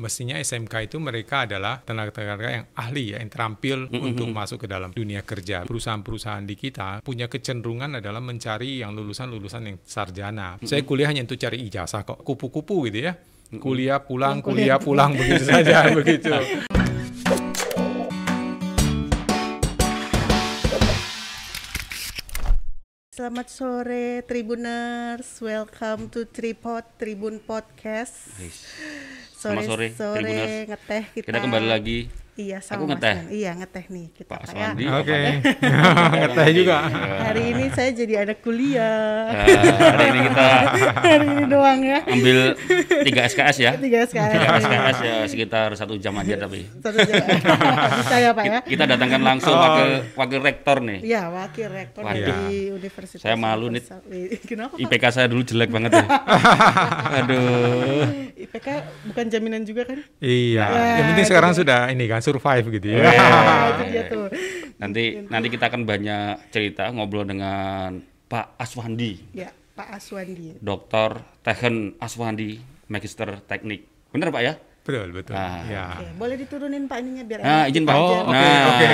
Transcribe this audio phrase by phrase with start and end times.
[0.00, 4.96] mestinya SMK itu mereka adalah tenaga-tenaga yang ahli ya, yang terampil untuk masuk ke dalam
[4.96, 5.68] dunia kerja.
[5.68, 10.56] Perusahaan-perusahaan di kita punya kecenderungan adalah mencari yang lulusan-lulusan yang sarjana.
[10.64, 13.20] Saya kuliah hanya untuk cari ijazah kok, kupu-kupu gitu ya.
[13.60, 16.32] Kuliah pulang, kuliah pulang begitu saja begitu.
[23.20, 28.32] Selamat sore Tribuners, welcome to Tripod Tribun Podcast.
[28.32, 29.09] Selamat
[29.40, 30.68] sore, Tribuners.
[30.68, 31.26] ngeteh kita.
[31.32, 31.98] Kita kembali lagi.
[32.40, 33.12] Iya sama Aku Mas ngeteh.
[33.12, 33.26] Yan.
[33.30, 34.44] Iya ngeteh nih kita Pak ya.
[34.48, 34.84] Aswandi.
[34.88, 35.12] Oke.
[35.12, 36.76] apa- Ngeteh juga.
[37.20, 39.28] Hari ini saya jadi anak kuliah.
[39.28, 40.46] Eh, hari ini kita
[41.10, 41.98] Hari ini doang ya.
[42.02, 43.72] ambil 3 SKS ya.
[43.76, 44.32] Tiga sekali.
[44.34, 46.64] 3 SKS ya sekitar satu jam aja tapi.
[46.74, 47.20] Satu jam.
[48.00, 48.58] Bisa ya Pak ya?
[48.64, 49.60] Kita datangkan langsung Oh.
[49.60, 50.98] wakil wakil rektor nih.
[51.02, 52.16] Iya, wakil rektor Waduh.
[52.16, 53.20] dari Universitas.
[53.20, 53.84] Saya malu, Nit.
[53.84, 54.00] Universal.
[54.08, 54.80] Ih, Kenapa Pak?
[54.80, 56.04] IPK saya dulu jelek banget ya.
[57.18, 58.06] Aduh.
[58.40, 58.66] IPK
[59.04, 59.98] bukan jaminan juga kan?
[60.18, 61.58] Iya, Ya, yang penting sekarang dia.
[61.60, 62.98] sudah ini kan survive gitu ya.
[63.02, 63.10] Nah,
[63.70, 64.26] itu dia tuh.
[64.76, 70.56] Nanti nanti kita akan banyak cerita ngobrol dengan Pak Aswandi, Ya, Pak Aswandi.
[70.58, 71.18] Dr.
[71.42, 73.84] Tehen Aswandi, Magister Teknik.
[74.08, 74.54] Benar Pak ya?
[74.80, 75.36] Betul, betul.
[75.36, 75.60] Ah.
[75.68, 75.86] Ya.
[75.92, 77.94] Oke, boleh diturunin Pak ininya biar Nah, izin Pak.
[77.94, 78.86] Oh, oke, nah, oke.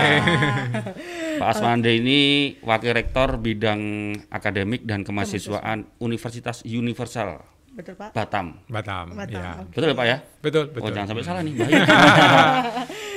[1.41, 2.21] Pak Aswandi ini
[2.59, 3.81] Wakil Rektor Bidang
[4.27, 8.17] Akademik dan Kemahasiswaan Universitas Universal Betul Pak?
[8.17, 8.57] Batam.
[8.67, 9.13] Batam.
[9.13, 9.61] Batam, ya.
[9.61, 9.69] oke.
[9.71, 10.17] Betul ya, Pak ya?
[10.41, 10.91] Betul, Oh, betul.
[10.91, 11.81] jangan sampai salah nih, bahaya.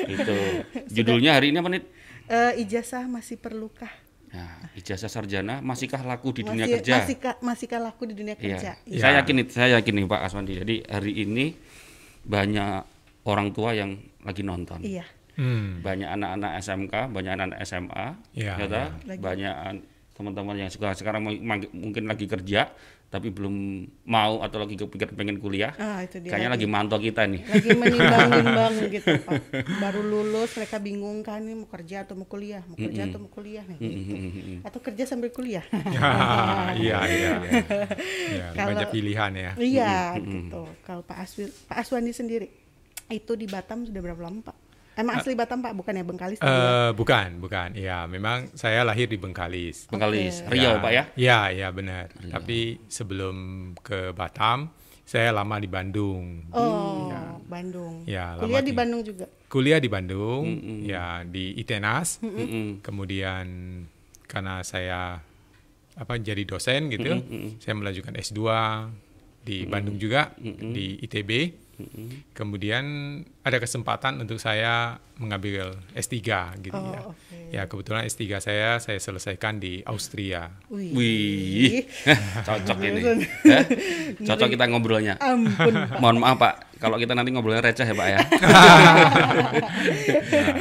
[0.10, 0.36] Itu.
[0.96, 1.84] Judulnya hari ini apa nih?
[2.26, 3.90] Eh, ijazah masih perlukah?
[4.30, 6.94] Nah, ijazah sarjana masihkah laku di dunia masih, kerja?
[7.02, 8.42] Masihkah, masihkah laku di dunia Iya.
[8.54, 8.72] kerja?
[8.86, 9.00] Iya.
[9.00, 10.54] Saya yakin nih, saya yakin nih Pak Aswandi.
[10.56, 11.46] Jadi hari ini
[12.22, 12.86] banyak
[13.26, 14.82] orang tua yang lagi nonton.
[14.82, 15.06] Iya.
[15.34, 15.80] Hmm.
[15.80, 18.92] banyak anak-anak SMK, banyak anak-anak SMA, Iya, ya.
[19.08, 19.24] Lagi.
[19.24, 21.24] banyak an- teman-teman yang suka sekarang
[21.72, 22.68] mungkin lagi kerja
[23.10, 23.56] tapi belum
[24.06, 26.30] mau atau lagi kepikir pengen kuliah, Ah, itu dia.
[26.30, 27.42] kayaknya lagi mantau kita nih.
[27.42, 29.42] lagi menimbang-nimbang gitu Pak.
[29.78, 33.28] Baru lulus mereka bingung kan nih mau kerja atau mau kuliah, mau kerja atau mau
[33.28, 34.14] kuliah nih gitu.
[34.62, 35.66] Atau kerja sambil kuliah.
[35.90, 37.34] Ya, iya, iya.
[38.32, 39.52] Ya, Kalau- banyak pilihan ya.
[39.58, 40.70] iya, gitu.
[40.86, 41.26] Kalau Pak
[41.66, 42.46] Pak Aswandi sendiri
[43.10, 44.69] itu di Batam sudah berapa lama, Pak?
[45.00, 46.44] Emang asli Batam, Pak, bukan ya Bengkalis ya?
[46.44, 47.72] Eh, bukan, bukan.
[47.72, 49.88] Ya, memang saya lahir di Bengkalis.
[49.88, 50.60] Bengkalis, Oke.
[50.60, 51.04] Riau Ya, Pak ya.
[51.16, 52.12] Iya, iya benar.
[52.12, 53.36] Tapi sebelum
[53.80, 54.68] ke Batam,
[55.08, 56.52] saya lama di Bandung.
[56.52, 57.10] Oh,
[57.48, 58.04] Bandung.
[58.06, 59.26] Ya, lama Kuliah di di- Bandung juga.
[59.50, 60.44] Kuliah di Bandung,
[60.84, 62.20] ya di ITENAS.
[62.22, 62.84] Mm-mm.
[62.84, 63.46] Kemudian
[64.30, 65.18] karena saya
[65.98, 67.24] apa jadi dosen gitu,
[67.58, 68.40] saya melanjutkan S2
[69.42, 71.32] di Bandung juga di ITB.
[72.32, 72.84] Kemudian
[73.40, 76.16] ada kesempatan untuk saya mengambil S3
[76.62, 77.00] gitu Oh, ya.
[77.04, 77.38] oke.
[77.50, 80.54] Ya kebetulan S3 saya saya selesaikan di Austria.
[80.70, 80.94] Wih.
[80.94, 81.84] Wih,
[82.48, 83.02] cocok ini.
[84.20, 85.18] Cocok kita ngobrolnya.
[85.18, 85.74] Ampun.
[85.98, 88.20] Mohon maaf Pak, kalau kita nanti ngobrolnya receh ya Pak ya.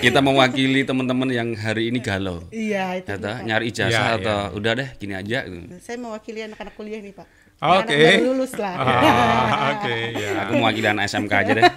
[0.04, 2.42] kita mewakili teman-teman yang hari ini galau.
[2.50, 3.08] Iya, itu.
[3.08, 3.46] Ya toh, Pak.
[3.46, 5.46] nyari ijazah Iya, atau udah deh gini aja.
[5.78, 7.26] Saya mewakili anak-anak kuliah nih, Pak.
[7.58, 7.94] Oke.
[7.94, 8.74] Anak baru lulus lah.
[8.78, 10.30] Ah, Oke, ya.
[10.46, 11.64] Aku mewakili anak SMK aja deh.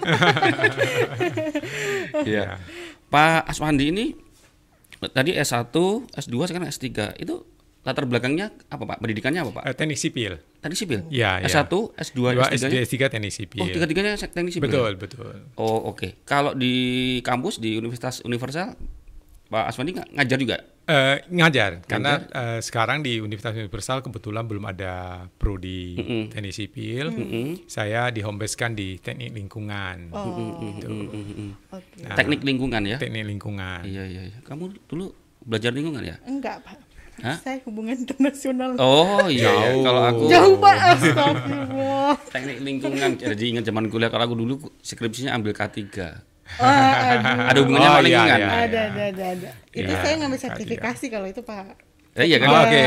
[2.22, 2.60] Iya.
[3.08, 4.14] Pak Aswandi ini
[5.10, 5.74] tadi S1,
[6.14, 7.18] S2 sekarang S3.
[7.18, 7.46] Itu
[7.82, 8.96] latar belakangnya apa Pak?
[8.98, 9.62] Pendidikannya apa Pak?
[9.64, 10.38] Eh, teknik sipil.
[10.56, 11.00] Teknik sipil.
[11.08, 11.46] Iya, iya.
[11.48, 12.70] S1, S2, Dua S3.
[12.70, 13.58] S2, S3 teknik sipil.
[13.58, 14.70] Oh, tiga-tiganya teknik sipil.
[14.70, 15.34] Betul, betul.
[15.56, 16.22] Oh, oke.
[16.22, 16.74] Kalau di
[17.20, 18.78] kampus di Universitas Universal
[19.44, 20.56] Pak Aswandi ng- ngajar juga?
[20.82, 24.94] Eh, ngajar, karena eh, sekarang di Universitas Universal kebetulan belum ada
[25.32, 25.94] prodi
[26.26, 27.06] teknik sipil.
[27.66, 30.10] Saya di home base kan di teknik lingkungan.
[30.10, 30.86] Oh, Gitu.
[31.68, 31.98] oke.
[32.00, 32.96] Nah, Teknik lingkungan ya?
[32.96, 33.82] teknik lingkungan.
[33.82, 34.38] Iya, iya, iya.
[34.40, 36.16] Kamu dulu belajar lingkungan ya?
[36.24, 36.74] Enggak, Pak.
[37.20, 37.36] Hah?
[37.38, 38.72] Saya hubungan internasional.
[38.76, 39.46] Oh, iya.
[39.46, 39.52] iya.
[39.68, 39.82] Jauh.
[39.84, 40.76] Kalau aku Jauh, Pak.
[40.88, 42.14] Astagfirullah.
[42.28, 45.78] teknik lingkungan jadi ingat zaman kuliah kalau aku dulu skripsinya ambil K3
[46.52, 47.48] Wah, aduh.
[47.48, 48.48] ada hubungannya Oh, sama iya, lingkungan iya.
[48.50, 49.50] Ada, ada, ada, ada.
[49.70, 51.64] Itu Iya, saya ngambil sertifikasi kalau itu, Pak.
[52.12, 52.84] Eh, iya kan Oke,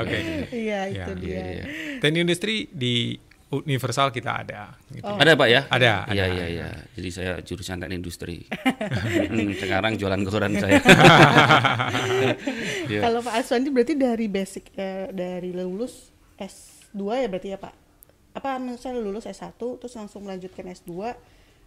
[0.00, 0.18] oke.
[0.48, 1.28] Iya, itu Ya, dia.
[1.28, 1.64] iya, iya.
[2.00, 3.20] Teknik industri di
[3.52, 4.72] Universal kita ada.
[4.88, 5.04] gitu.
[5.04, 5.20] Oh.
[5.20, 8.48] ada pak ya Ada, iya iya iya jadi saya jurusan teknik industri
[9.32, 10.80] Hmm, sekarang jualan koran saya
[12.88, 13.00] Iya.
[13.04, 17.74] Kalau Pak Aswandi berarti dari basic eh, dari lulus S2 ya berarti ya Pak?
[18.32, 20.92] Apa misalnya lulus S1 terus langsung melanjutkan S2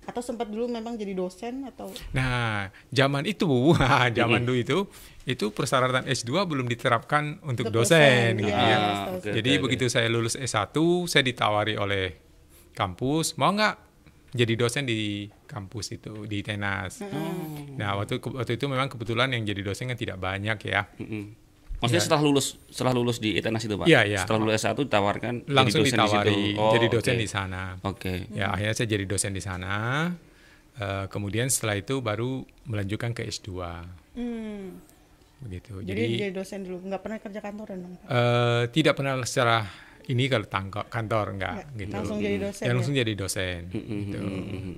[0.05, 3.73] atau sempat dulu memang jadi dosen atau Nah, zaman itu,
[4.19, 4.77] zaman dulu itu,
[5.25, 8.77] itu persyaratan S2 belum diterapkan untuk, Untuk dosen, dosen, gitu ya.
[8.77, 9.61] Ah, oke, Jadi oke.
[9.65, 10.73] begitu saya lulus S1,
[11.09, 12.13] saya ditawari oleh
[12.77, 13.75] kampus, mau nggak
[14.35, 16.99] jadi dosen di kampus itu di Tenas.
[17.79, 20.83] Nah, waktu waktu itu memang kebetulan yang jadi dosen kan tidak banyak ya.
[20.99, 21.44] Mm-mm.
[21.85, 23.85] Maksudnya setelah lulus setelah lulus di ITENAS itu pak?
[23.85, 24.19] Iya, iya.
[24.19, 26.17] Setelah lulus S1 ditawarkan Langsung jadi dosen di situ.
[26.17, 27.21] ditawari Oh, jadi dosen oke.
[27.21, 27.61] di sana.
[27.81, 28.13] Oke.
[28.31, 29.73] Ya, akhirnya saya jadi dosen di sana.
[30.75, 32.31] Eh, kemudian setelah itu baru
[32.65, 33.49] melanjutkan ke S2
[34.11, 34.75] Hmm.
[35.37, 35.79] begitu.
[35.79, 37.93] Jadi, Jadi, jadi dosen dulu, nggak pernah kerja kantoran dong?
[37.97, 38.07] Pak?
[38.09, 39.63] eh, tidak pernah secara
[40.05, 41.93] ini kalau tangkap kantor enggak Nggak, gitu.
[41.93, 42.73] langsung jadi dosen Ya, ya?
[42.75, 44.19] langsung jadi dosen gitu.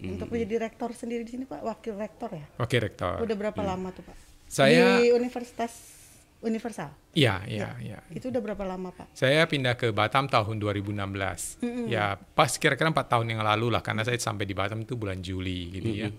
[0.08, 2.46] Untuk menjadi rektor sendiri di sini Pak, wakil rektor ya?
[2.58, 3.16] Wakil rektor.
[3.20, 4.16] Udah berapa lama tuh Pak?
[4.46, 5.97] Saya di Universitas
[6.38, 6.94] Universal.
[7.18, 8.00] iya, iya, iya.
[8.14, 9.18] Itu udah berapa lama Pak?
[9.18, 11.90] Saya pindah ke Batam tahun 2016.
[11.90, 15.18] Ya, pas kira-kira empat tahun yang lalu lah, karena saya sampai di Batam itu bulan
[15.26, 16.14] Juli gitu ya.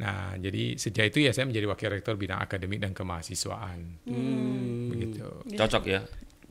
[0.00, 4.00] Nah, jadi sejak itu ya saya menjadi wakil rektor bidang akademik dan kemahasiswaan.
[4.90, 5.22] Begitu.
[5.54, 6.00] Cocok ya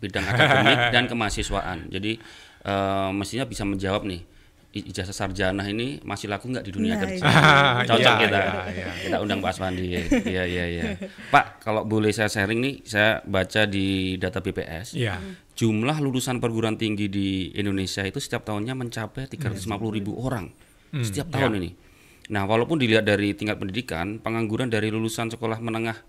[0.04, 1.90] bidang akademik dan kemahasiswaan.
[1.90, 2.20] Jadi
[2.64, 4.33] eh, mestinya bisa menjawab nih
[4.74, 7.16] ijazah sarjana ini masih laku nggak di dunia Nah, kerja?
[7.16, 7.30] itu.
[7.90, 8.40] Cocok Iya, kita.
[8.42, 8.88] iya, iya.
[9.00, 9.86] Kita undang Pak Aswandi.
[10.26, 10.84] Iya iya iya.
[11.30, 14.98] Pak, kalau boleh saya sharing nih, saya baca di data BPS.
[14.98, 15.22] Iya.
[15.54, 19.62] Jumlah lulusan perguruan tinggi di Indonesia itu setiap tahunnya mencapai 350
[19.94, 20.50] ribu orang
[20.96, 21.70] setiap tahun ini.
[22.30, 26.02] Nah, walaupun dilihat dari tingkat pendidikan, pengangguran dari lulusan sekolah menengah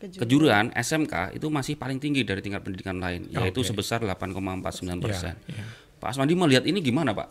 [0.00, 0.72] Kejuruan.
[0.72, 3.68] SMK itu masih paling tinggi dari tingkat pendidikan lain, yaitu Oke.
[3.68, 5.36] sebesar 8,49 persen.
[5.44, 5.64] iya.
[6.00, 7.28] Pak Aswandi melihat ini gimana, Pak?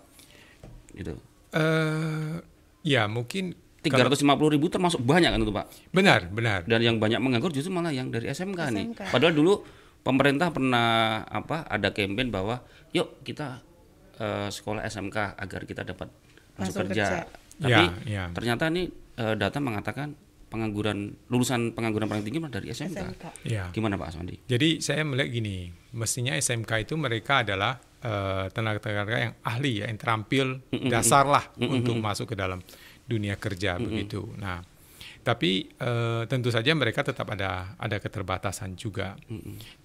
[1.00, 1.16] Itu
[1.50, 2.36] Eh,
[2.84, 5.66] ya mungkin 350 ribu termasuk banyak kan itu, Pak?
[5.90, 6.62] benar, benar.
[6.64, 8.86] Dan yang banyak menganggur justru malah yang dari SMK, nih.
[8.92, 9.02] SMK.
[9.10, 9.54] Padahal dulu
[10.00, 10.88] pemerintah pernah
[11.24, 12.62] apa ada campaign bahwa
[12.92, 13.64] yuk kita
[14.16, 16.12] eh, sekolah SMK agar kita dapat
[16.54, 17.06] masuk Masuk kerja.
[17.08, 17.20] kerja.
[17.58, 18.24] Tapi Ya, ya.
[18.30, 20.14] ternyata nih eh, data mengatakan
[20.50, 23.00] pengangguran lulusan pengangguran paling tinggi malah dari SMK.
[23.16, 23.26] SMK.
[23.44, 23.72] Ya.
[23.72, 24.38] Gimana Pak Aswandi?
[24.46, 30.00] Jadi saya melihat gini, mestinya SMK itu mereka adalah eh, tenaga-tenaga yang ahli ya, yang
[30.00, 32.64] terampil dasar lah untuk masuk ke dalam
[33.10, 34.30] dunia kerja begitu.
[34.38, 34.62] Nah,
[35.26, 39.18] tapi eh, tentu saja mereka tetap ada ada keterbatasan juga.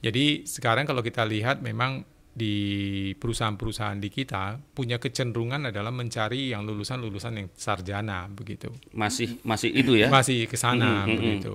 [0.01, 6.67] Jadi sekarang kalau kita lihat memang di perusahaan-perusahaan di kita punya kecenderungan adalah mencari yang
[6.67, 8.75] lulusan-lulusan yang sarjana begitu.
[8.91, 10.11] Masih masih itu ya?
[10.11, 11.55] masih ke sana begitu.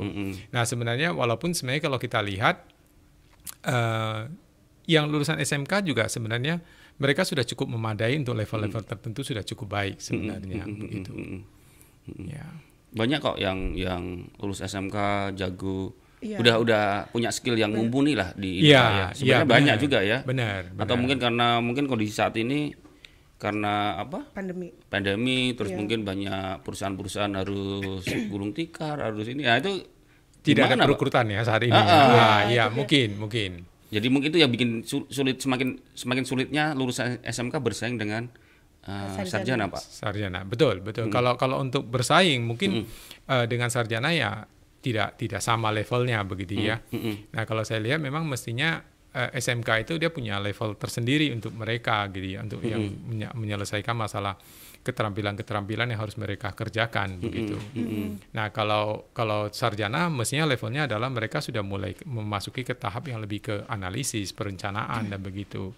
[0.56, 2.64] Nah sebenarnya walaupun sebenarnya kalau kita lihat
[3.68, 4.32] eh,
[4.90, 6.58] yang lulusan SMK juga sebenarnya
[6.98, 11.14] mereka sudah cukup memadai untuk level-level tertentu sudah cukup baik sebenarnya begitu.
[12.18, 12.46] Ya.
[12.90, 14.98] Banyak kok yang yang lulus SMK
[15.38, 15.94] jago.
[16.20, 16.36] Iya.
[16.42, 18.84] Udah udah punya skill yang mumpuni lah di Iya, ya.
[18.92, 19.86] iya, Sebenarnya banyak benar.
[19.86, 20.18] juga ya.
[20.26, 20.62] Benar.
[20.74, 20.98] Atau benar.
[21.00, 22.76] mungkin karena mungkin kondisi saat ini
[23.40, 24.28] karena apa?
[24.36, 24.68] Pandemi.
[24.92, 25.78] pandemi terus Iya.
[25.80, 28.04] mungkin banyak perusahaan-perusahaan harus
[28.34, 29.80] gulung tikar harus ini ya itu
[30.44, 30.88] tidak ada gimana, Pak?
[30.92, 31.72] perekrutan ya saat ini.
[31.72, 32.08] Ah, ah.
[32.12, 33.64] Ah, iya mungkin mungkin.
[33.90, 38.30] Jadi mungkin itu yang bikin sul- sulit semakin semakin sulitnya lulusan SMK bersaing dengan
[38.86, 39.28] uh, sarjana.
[39.28, 39.64] Sarjana.
[39.68, 41.10] pak Sarjana, betul, betul.
[41.10, 42.86] Kalau kalau untuk bersaing mungkin
[43.26, 44.46] eh, dengan sarjana ya
[44.80, 46.80] tidak tidak sama levelnya begitu ya.
[47.30, 52.08] Nah kalau saya lihat memang mestinya eh, SMK itu dia punya level tersendiri untuk mereka
[52.10, 54.38] gitu ya, untuk yang menye- menyelesaikan masalah
[54.90, 57.56] keterampilan-keterampilan yang harus mereka kerjakan begitu.
[58.34, 63.40] Nah kalau kalau sarjana mestinya levelnya adalah mereka sudah mulai memasuki ke tahap yang lebih
[63.40, 65.72] ke analisis, perencanaan dan begitu.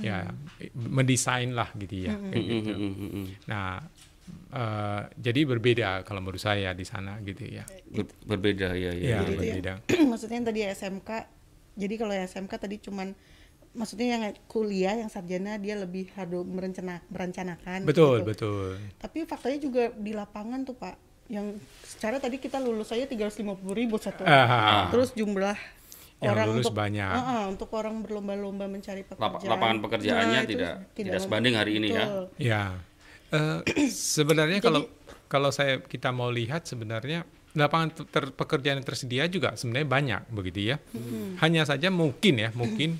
[0.00, 0.32] Ya
[0.74, 2.16] mendesain lah gitu ya.
[2.16, 2.72] kayak gitu.
[3.46, 3.84] Nah,
[4.50, 7.64] eh, jadi berbeda kalau menurut saya di sana gitu ya.
[7.92, 9.28] Ber- berbeda ya ya, Ya, ya.
[9.28, 9.72] berbeda.
[10.10, 11.10] maksudnya yang tadi SMK
[11.78, 13.12] jadi kalau yang SMK tadi cuman
[13.78, 18.26] maksudnya yang kuliah yang sarjana dia lebih harus merencana merencanakan Betul, gitu.
[18.26, 18.68] betul.
[18.98, 20.98] tapi faktanya juga di lapangan tuh pak
[21.28, 25.54] yang secara tadi kita lulus aja 350 ribu satu Ah, terus jumlah
[26.18, 27.06] Yang orang lulus untuk banyak.
[27.06, 31.78] Ah, ah, untuk orang berlomba-lomba mencari Lap- pekerjaan lapangan pekerjaannya Nah, tidak tidak sebanding hari
[31.78, 32.24] ini ya betul.
[32.36, 32.62] Ya,
[33.28, 33.60] Eh,
[34.16, 34.88] sebenarnya kalau
[35.26, 40.22] kalau saya kita mau lihat sebenarnya lapangan ter- ter- pekerjaan yang tersedia juga sebenarnya banyak
[40.30, 40.76] begitu ya.
[41.38, 42.96] Hanya saja mungkin ya, mungkin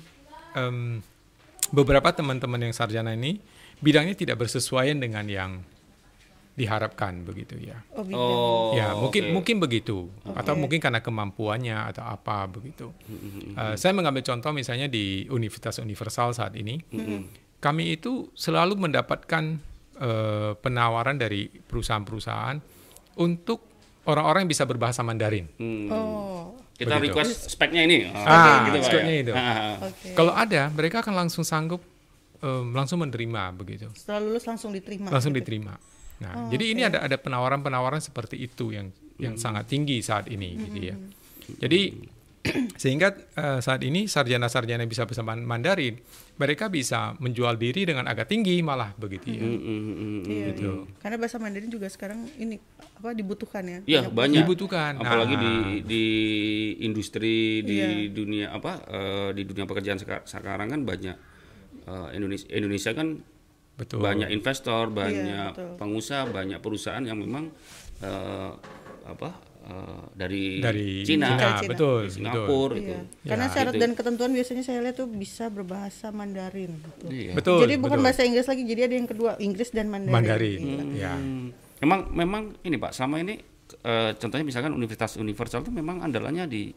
[0.55, 1.01] em,
[1.69, 3.41] beberapa teman-teman yang sarjana ini
[3.79, 5.51] bidangnya tidak bersesuaian dengan yang
[6.59, 7.79] diharapkan begitu ya.
[7.95, 8.19] oh, bidang.
[8.19, 9.33] oh ya mungkin oke.
[9.39, 10.59] mungkin begitu atau Oke.
[10.59, 12.91] mungkin karena kemampuannya atau apa begitu.
[13.55, 16.83] Eh, saya mengambil contoh misalnya di Universitas Universal saat ini,
[17.63, 19.55] kami itu selalu mendapatkan
[20.03, 22.59] eh, penawaran dari perusahaan-perusahaan
[23.23, 23.63] untuk
[24.03, 25.47] orang-orang yang bisa berbahasa Mandarin.
[25.55, 25.87] Hmm.
[25.87, 26.38] oh
[26.79, 27.11] kita Begitu.
[27.11, 29.21] request speknya ini Oh, Ah, gitu, speknya ya?
[29.21, 29.33] itu.
[29.35, 29.75] Ah, ah, ah.
[29.85, 31.83] oke Kalau ada, mereka akan langsung sanggup
[32.39, 35.43] em, langsung menerima begitu, setelah lulus langsung diterima langsung gitu.
[35.43, 35.75] diterima.
[36.19, 36.89] Nah, Oh, jadi ini oke.
[36.89, 38.87] ada ada penawaran-penawaran seperti itu yang
[39.19, 40.95] yang sangat tinggi saat ini gitu ya.
[41.59, 41.81] Jadi
[42.75, 45.99] sehingga eh, saat ini sarjana-sarjana yang bisa bahasa Man- Mandarin,
[46.35, 49.43] mereka bisa menjual diri dengan agak tinggi malah begitu ya.
[49.43, 50.63] Hmm, hmm, hmm, Iya, Gitu.
[50.63, 50.73] iya.
[50.97, 52.55] karena bahasa Mandarin juga sekarang ini
[52.95, 54.39] apa dibutuhkan ya Iya Banyak banyak.
[54.41, 54.91] Dibutuhkan.
[54.97, 55.43] Apalagi Nah.
[55.43, 55.53] di
[55.83, 56.03] di
[56.81, 58.07] industri di Iya.
[58.09, 61.15] dunia apa eh, di dunia pekerjaan seka- sekarang kan banyak
[61.81, 63.19] eh, Indonesia Indonesia kan
[63.75, 63.99] Betul.
[63.99, 65.71] banyak investor, banyak betul.
[65.75, 67.51] pengusaha, banyak perusahaan yang memang
[67.99, 68.51] eh,
[69.05, 69.29] apa
[69.61, 71.49] eh, dari, Dari Cina, Cina.
[71.65, 72.79] betul, Singapura Iya.
[72.79, 72.95] gitu.
[73.25, 73.81] Karena Ya, syarat gitu.
[73.81, 76.71] dan ketentuan biasanya saya lihat tuh bisa berbahasa Mandarin.
[76.75, 77.05] gitu.
[77.07, 77.33] Iya.
[77.35, 77.59] Betul.
[77.63, 78.05] jadi bukan betul.
[78.05, 80.15] bahasa Inggris lagi, jadi ada yang kedua Inggris dan Mandarin.
[80.15, 80.59] Mandarin.
[80.59, 80.83] Gitu.
[80.95, 81.13] Ya.
[81.13, 81.51] Hmm.
[81.79, 83.39] Memang memang ini Pak, selama ini
[83.79, 86.73] eh, contohnya misalkan Universitas Universal itu memang andalannya di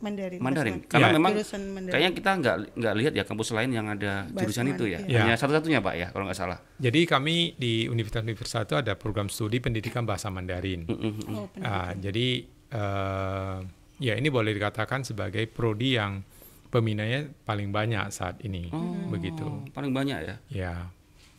[0.00, 0.40] Mandarin.
[0.40, 0.76] Mandarin.
[0.84, 1.14] Karena Ya.
[1.14, 1.92] memang Jurusan Mandarin.
[1.92, 4.98] kayaknya kita nggak nggak lihat ya kampus lain yang ada Bahasa jurusan itu ya.
[5.04, 5.18] Iya.
[5.22, 6.58] Hanya satu-satunya Pak ya kalau nggak salah.
[6.76, 10.88] Jadi kami di Universitas Universal itu ada program studi pendidikan bahasa Mandarin.
[10.88, 11.60] Oh, pendidikan.
[11.62, 12.26] Ah, jadi
[12.70, 13.58] eh,
[14.00, 16.24] ya ini boleh dikatakan sebagai prodi yang
[16.70, 18.70] peminatnya paling banyak saat ini,
[19.06, 19.42] begitu.
[19.42, 20.36] Oh, paling banyak ya.
[20.48, 20.74] Ya.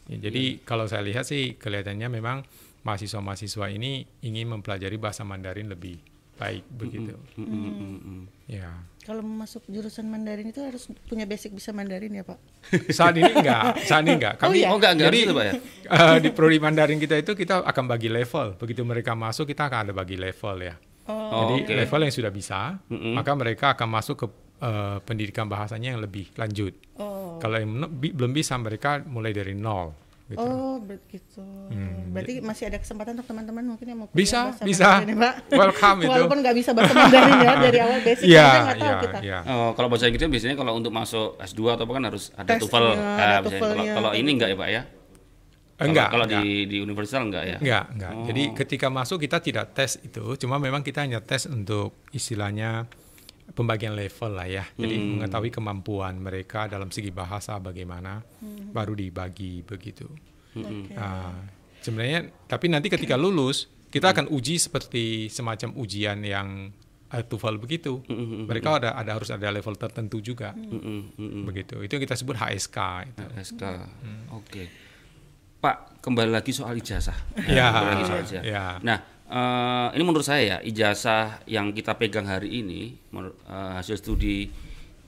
[0.05, 2.43] Ya, jadi kalau saya lihat sih kelihatannya memang
[2.83, 6.03] mahasiswa-mahasiswa ini ingin mempelajari bahasa Mandarin lebih
[6.35, 7.13] baik begitu.
[7.35, 8.23] Mm, mm, mm, mm.
[8.47, 8.69] Ya.
[9.01, 12.37] Kalau masuk jurusan Mandarin itu harus punya basic bisa Mandarin ya Pak?
[12.97, 14.37] Saat ini enggak, saat ini enggak.
[14.37, 14.69] Kami iya?
[14.69, 15.53] Oh enggak enggak Jadi, harus itu Pak ya.
[15.89, 18.53] eh, di prodi Mandarin kita itu kita akan bagi level.
[18.55, 20.75] Begitu mereka masuk kita akan ada bagi level ya.
[21.09, 21.73] Oh, Jadi oke.
[21.81, 23.17] level yang sudah bisa, Mm-mm.
[23.17, 24.27] maka mereka akan masuk ke
[24.61, 26.77] eh, pendidikan bahasanya yang lebih lanjut.
[27.01, 29.97] Oh, Kalau yang bi- belum bisa mereka mulai dari nol.
[30.31, 30.39] Gitu.
[30.41, 31.43] oh begitu.
[31.67, 34.87] Hmm, Berarti masih ada kesempatan untuk teman-teman mungkin yang mau kuliah Bisa, bahasa bisa.
[34.95, 35.33] Mandarin ya, Pak?
[35.51, 36.09] Welcome itu.
[36.09, 39.19] Walaupun nggak bisa bahasa Mandarin ya dari awal basic Iya, aja nggak tahu iya, kita.
[39.21, 39.39] iya.
[39.45, 42.85] Oh, kalau bahasa Inggrisnya biasanya kalau untuk masuk S2 atau apa kan harus ada TOEFL.
[42.87, 43.59] ada Ah, biasanya.
[43.59, 44.81] kalau kalau ini enggak ya Pak ya?
[45.81, 46.41] Enggak, Kalau, kalau enggak.
[46.41, 47.57] di di Universal enggak ya?
[47.57, 48.11] Enggak, enggak.
[48.13, 48.25] Oh.
[48.25, 52.85] Jadi ketika masuk kita tidak tes itu, cuma memang kita hanya tes untuk istilahnya
[53.51, 54.65] pembagian level lah ya.
[54.71, 55.07] Jadi Hmm.
[55.15, 58.71] mengetahui kemampuan mereka dalam segi bahasa bagaimana, Hmm.
[58.71, 60.07] baru dibagi begitu.
[60.53, 60.91] Oke.
[60.93, 61.35] Ah,
[61.79, 66.71] sebenarnya, tapi nanti ketika lulus kita akan uji seperti semacam ujian yang
[67.07, 67.99] uh, TOEFL begitu.
[68.05, 71.43] Hmm, Mereka ada ada harus ada level tertentu juga, Mm, mm, mm, mm.
[71.43, 71.75] begitu.
[71.81, 72.77] Itu yang kita sebut HSK.
[73.05, 73.23] Itu.
[73.37, 73.63] SK.
[74.31, 74.63] Oke.
[75.59, 77.13] Pak, kembali lagi soal ijazah.
[77.45, 78.43] Ya, Kembali lagi soal ijazah.
[78.43, 78.65] ya.
[78.81, 78.97] Nah,
[79.31, 84.51] eh, ini menurut saya ya, ijazah yang kita pegang hari ini, menur- eh, hasil studi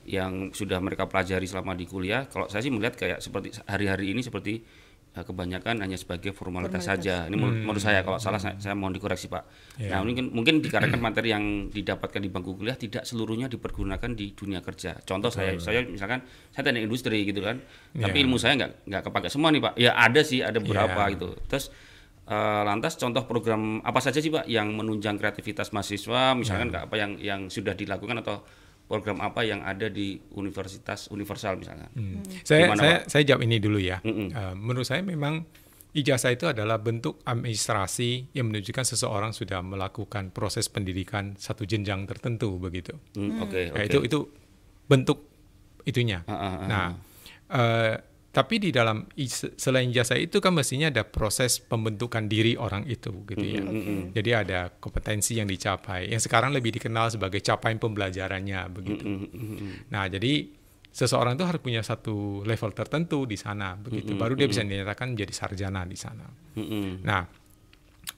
[0.04, 4.20] yang sudah mereka pelajari selama di kuliah, kalau saya sih melihat kayak seperti hari-hari ini
[4.20, 4.60] seperti
[5.14, 7.30] eh, kebanyakan hanya sebagai formalitas, saja.
[7.30, 9.44] Ini menurut, menurut saya kalau salah saya, saya mohon dikoreksi Pak.
[9.78, 9.94] Ya.
[9.94, 14.58] Nah, mungkin mungkin dikarenakan materi yang didapatkan di bangku kuliah tidak seluruhnya dipergunakan di dunia
[14.58, 14.98] kerja.
[15.06, 17.62] Contoh saya, saya misalkan saya teknik industri gitu kan,
[17.94, 18.22] tapi Ya.
[18.26, 19.74] ilmu saya nggak nggak kepake semua nih Pak.
[19.78, 21.14] Ya ada sih, ada beberapa Ya.
[21.14, 21.38] gitu.
[21.46, 21.70] Terus
[22.24, 26.96] eh, lantas contoh program apa saja sih Pak yang menunjang kreativitas mahasiswa, misalkan nggak apa
[26.96, 28.44] yang yang sudah dilakukan atau
[28.84, 31.88] program apa yang ada di universitas universal misalkan.
[31.96, 32.20] Hmm.
[32.44, 33.02] Saya, Gimana, saya, Pak?
[33.08, 33.96] saya jawab ini dulu ya.
[34.04, 35.40] Eh, menurut saya memang
[35.94, 42.58] ijazah itu adalah bentuk administrasi yang menunjukkan seseorang sudah melakukan proses pendidikan satu jenjang tertentu
[42.58, 42.92] begitu.
[43.16, 43.88] Hmm, Oke, Ya, oke.
[43.88, 44.18] itu itu
[44.84, 45.24] bentuk
[45.86, 46.20] itunya.
[46.28, 46.88] Ah, ah, ah, nah,
[47.48, 47.94] eh,
[48.34, 49.06] tapi di dalam
[49.54, 53.62] selain ijazah itu kan mestinya ada proses pembentukan diri orang itu gitu ya.
[54.10, 59.06] Jadi ada kompetensi yang dicapai yang sekarang lebih dikenal sebagai capaian pembelajarannya begitu.
[59.06, 59.72] Mm, mm, mm, mm.
[59.94, 60.50] Nah, jadi
[60.90, 64.18] seseorang itu harus punya satu level tertentu di sana, begitu.
[64.18, 66.26] Baru dia bisa dinyatakan menjadi sarjana di sana.
[66.58, 66.90] Mm, mm.
[67.06, 67.22] Nah,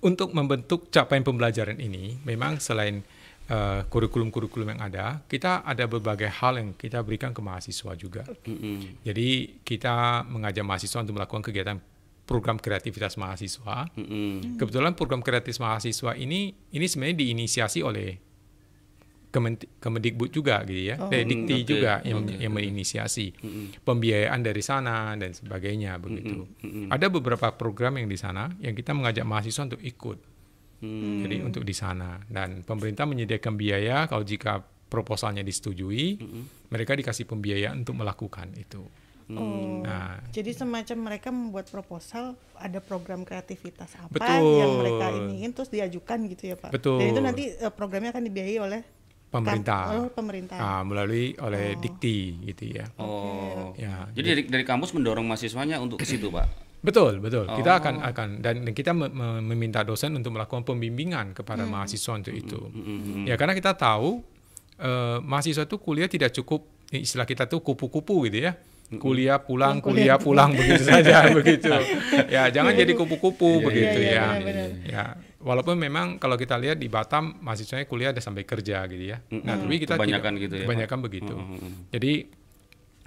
[0.00, 3.04] untuk membentuk capaian pembelajaran ini, memang selain
[3.46, 8.26] eh, kurikulum-kurikulum yang ada, kita ada berbagai hal yang kita berikan ke mahasiswa juga.
[8.44, 8.80] Mm, mm.
[9.06, 9.28] Jadi
[9.62, 11.78] kita mengajak mahasiswa untuk melakukan kegiatan
[12.26, 13.86] program kreativitas mahasiswa.
[13.94, 14.36] Mm, mm.
[14.58, 18.18] Kebetulan program kreatif mahasiswa ini ini sebenarnya diinisiasi oleh
[19.26, 21.12] Kemen- Kemendikbud juga gitu ya, Oh.
[21.12, 23.36] Dikti Oke, juga yang oke, yang menginisiasi
[23.84, 26.48] pembiayaan dari sana dan sebagainya begitu.
[26.88, 30.18] Ada beberapa program yang di sana yang kita mengajak mahasiswa untuk ikut.
[30.76, 31.24] Hmm.
[31.24, 36.20] Jadi untuk di sana dan pemerintah menyediakan biaya kalau jika proposalnya disetujui,
[36.70, 38.84] mereka dikasih pembiayaan untuk melakukan itu.
[39.26, 40.22] Oh, Nah.
[40.30, 44.62] jadi semacam mereka membuat proposal ada program kreativitas apa Betul.
[44.62, 46.70] yang mereka ingin terus diajukan gitu ya Pak.
[46.70, 47.02] Betul.
[47.02, 48.80] Dan itu nanti eh, programnya akan dibiayai oleh
[49.26, 49.84] Pemerintah.
[49.90, 50.56] Oh, pemerintah.
[50.56, 52.86] Ah, melalui oleh Dikti gitu ya.
[52.96, 53.74] Oh.
[53.74, 56.65] Ya, Jadi dari, dari kampus mendorong mahasiswanya untuk ke situ, Pak.
[56.86, 57.44] Betul, betul.
[57.44, 57.58] Oh.
[57.58, 61.74] Kita akan akan dan dan kita me- me- meminta dosen untuk melakukan pembimbingan kepada Hmm.
[61.74, 62.60] mahasiswa untuk itu.
[62.62, 64.22] Mm, mm, Ya karena kita tahu
[64.76, 68.54] eh, mahasiswa itu kuliah tidak cukup istilah kita tuh kupu-kupu gitu ya.
[68.94, 71.74] Kuliah pulang, kuliah pulang begitu saja begitu.
[72.28, 74.54] Ya, jangan jadi kupu-kupu begitu iya, ya.
[74.86, 75.04] Ya,
[75.40, 79.18] walaupun memang kalau kita lihat di Batam mahasiswanya kuliah ada sampai kerja gitu ya.
[79.42, 80.64] Nah, tapi kita Kebanyakan tidak- gitu ya.
[80.70, 81.34] Kebanyakan begitu.
[81.90, 82.12] Jadi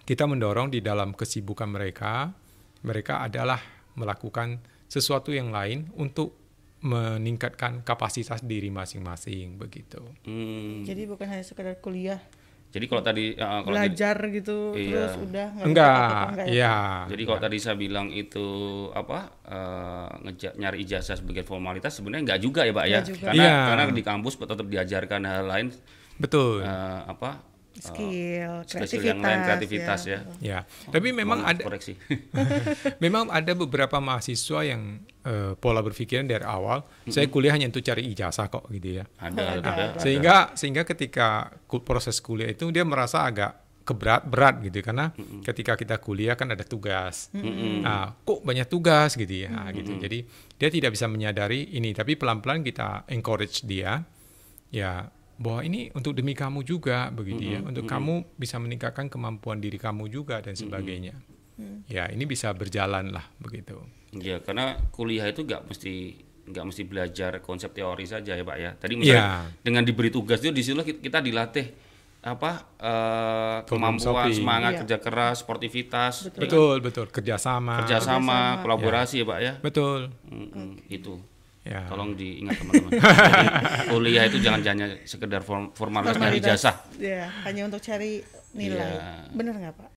[0.03, 2.33] kita mendorong di dalam kesibukan mereka,
[2.81, 3.59] mereka adalah
[3.93, 6.33] melakukan sesuatu yang lain untuk
[6.79, 9.99] meningkatkan kapasitas diri masing-masing begitu.
[10.23, 10.81] Hmm.
[10.81, 12.19] Jadi bukan hanya sekedar kuliah
[12.69, 14.85] Jadi kalau tadi uh, kalau jadi, belajar gitu Iya.
[14.93, 16.53] terus udah nggak Enggak, dapat apa-apa, enggak ya?
[16.53, 16.75] iya.
[17.09, 18.45] jadi kalau tadi saya bilang itu
[18.93, 22.93] apa eh, ngeja- nyari ijazah sebagai formalitas sebenarnya enggak juga ya, Pak ya.
[22.93, 23.25] Nggak juga.
[23.25, 23.57] Karena Iya.
[23.65, 25.67] karena di kampus tetap diajarkan hal lain
[26.21, 26.61] Betul.
[26.61, 27.29] eh, apa?
[27.77, 30.19] Skill, skill-skill yang lain kreativitas ya.
[30.41, 30.59] Ya,
[30.89, 31.93] tapi memang Mohon ada koreksi.
[33.03, 38.09] memang ada beberapa mahasiswa yang eh, pola berpikiran dari awal saya kuliah hanya untuk cari
[38.09, 39.05] ijazah kok gitu ya.
[39.21, 39.83] ada, ada, ada.
[40.01, 41.53] Sehingga sehingga ketika
[41.85, 45.09] proses kuliah itu dia merasa agak keberat berat gitu karena
[45.41, 47.33] ketika kita kuliah kan ada tugas.
[47.33, 49.97] Nah, kok banyak tugas gitu ya Nah, gitu.
[49.97, 50.29] Jadi
[50.61, 54.05] dia tidak bisa menyadari ini tapi pelan-pelan kita encourage dia
[54.69, 55.09] ya
[55.39, 57.59] bahwa ini untuk demi kamu juga begitu ya.
[57.61, 61.15] Untuk kamu bisa meningkatkan kemampuan diri kamu juga dan sebagainya.
[61.87, 63.79] Ya, ini bisa berjalan lah begitu.
[64.11, 65.93] Ya, karena kuliah itu nggak mesti
[66.49, 68.71] nggak mesti belajar konsep teori saja ya Pak ya.
[68.73, 69.61] Tadi misalnya Iya.
[69.61, 71.67] dengan diberi tugas itu di situ kita- dilatih
[72.19, 72.67] apa
[73.63, 74.35] Problem kemampuan solving.
[74.35, 74.79] semangat Iya.
[74.81, 76.41] kerja keras sportivitas ya kan?
[76.41, 77.05] Betul, betul.
[77.07, 77.79] Kerjasama.
[77.79, 80.09] kerjasama kolaborasi ya Pak ya Betul.
[80.25, 81.15] Mm-mm, itu
[81.61, 81.83] Ya.
[81.85, 83.47] tolong diingat teman-teman Jadi,
[83.87, 86.47] kuliah itu jangan hanya sekedar form- formalitas Formalitas.
[86.55, 88.79] ijazah Ya, hanya untuk cari nilai.
[88.95, 89.29] Iya.
[89.29, 89.89] Bener nggak Pak?